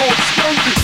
[0.00, 0.79] called skanking.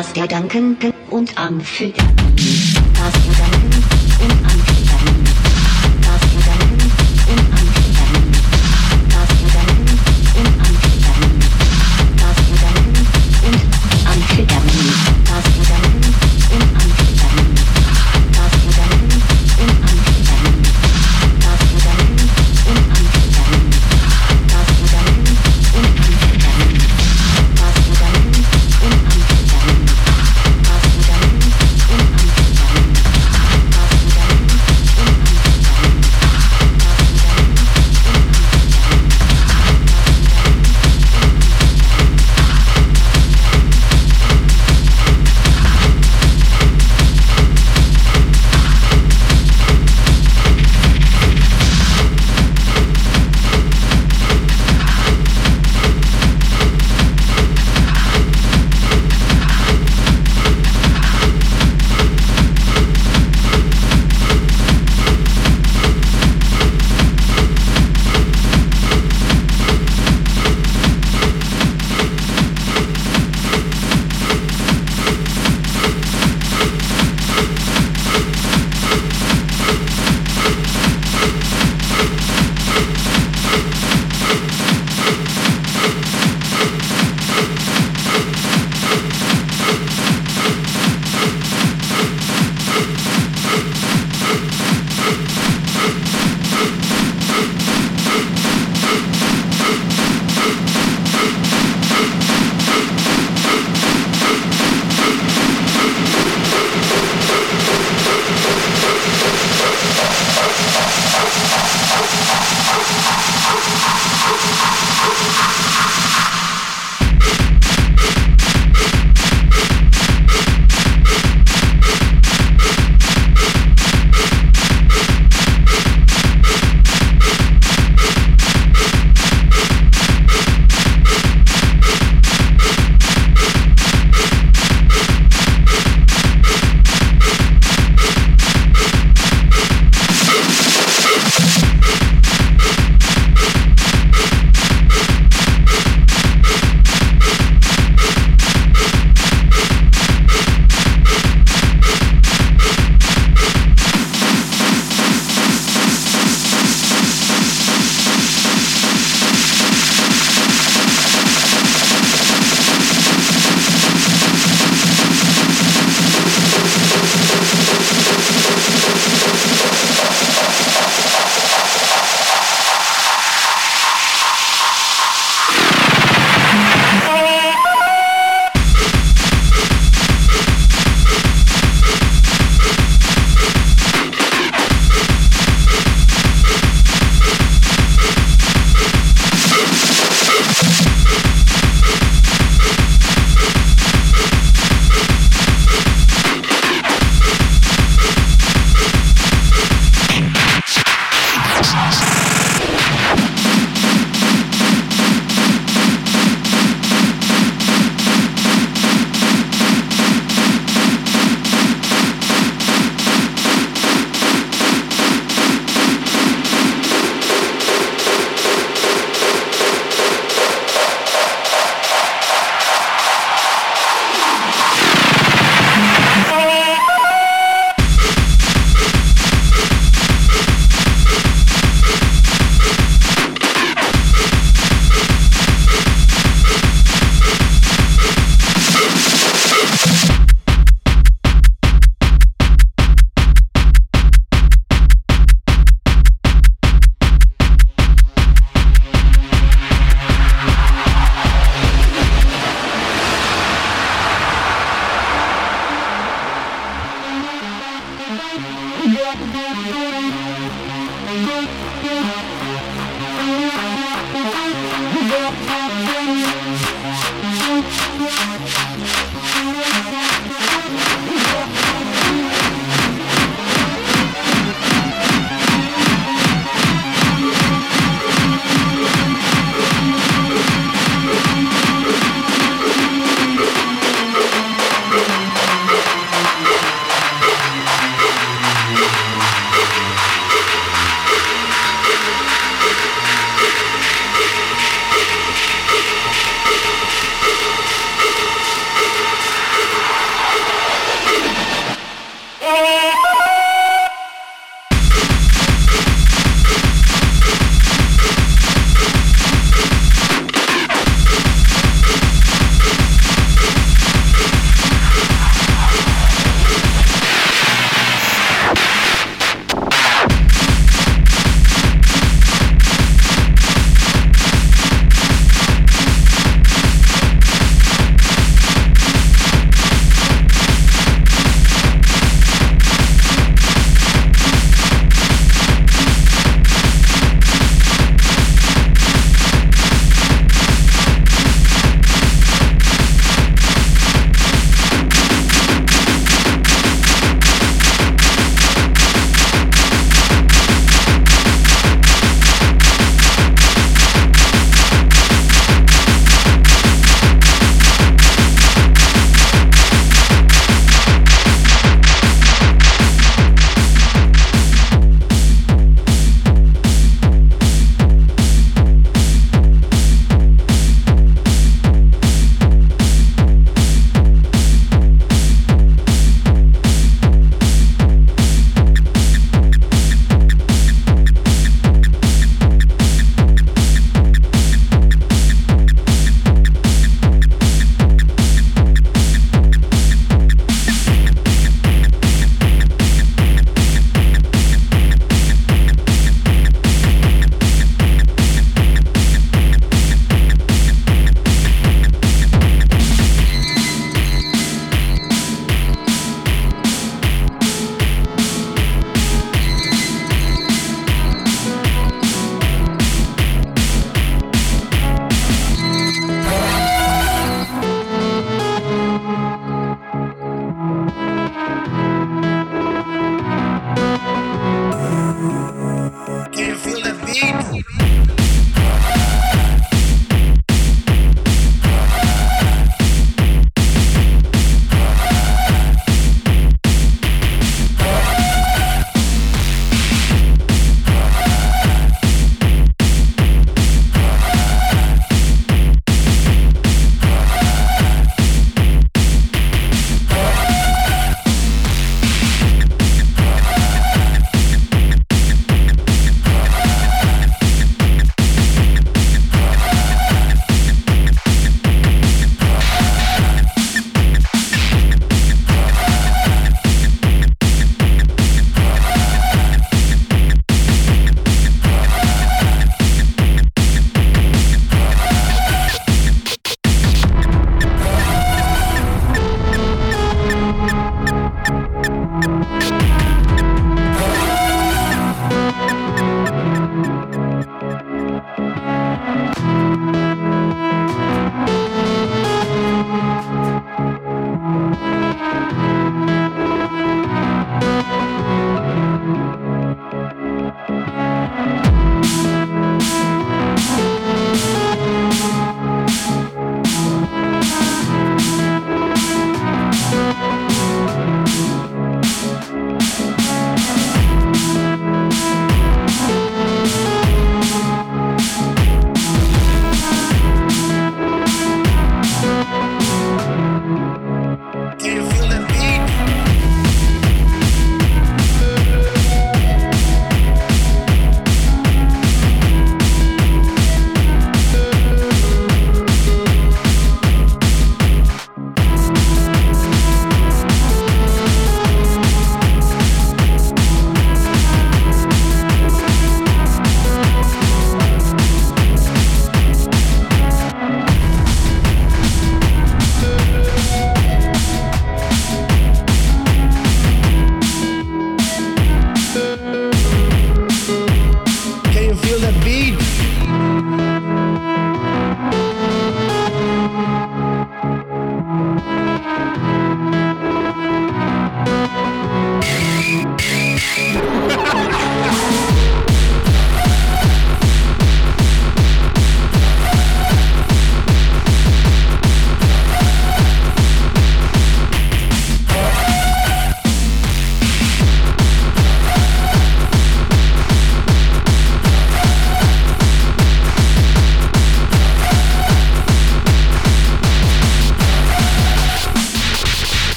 [0.00, 0.78] Gras der Danken
[1.10, 3.49] und Amphitheater.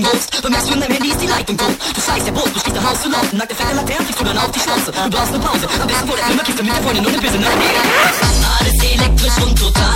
[0.00, 2.58] liking goals But mess with my man easy liking goal Du sagst der Boot, du
[2.60, 4.92] stehst der Haus und laufen Nach der Ferne Laterne kriegst du dann auf die Schnauze
[4.92, 7.12] Du brauchst eine Pause, am besten vor der Firma kriegst du mit der Freundin und
[7.12, 7.38] eine Pisse
[8.58, 9.89] Alles elektrisch und total